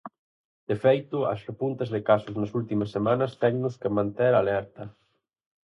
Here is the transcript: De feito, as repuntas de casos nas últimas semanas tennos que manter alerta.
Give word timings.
De 0.69 0.75
feito, 0.83 1.17
as 1.33 1.39
repuntas 1.49 1.89
de 1.95 2.01
casos 2.09 2.33
nas 2.39 2.51
últimas 2.59 2.89
semanas 2.95 3.35
tennos 3.43 3.73
que 3.81 3.95
manter 3.97 4.33
alerta. 4.35 4.83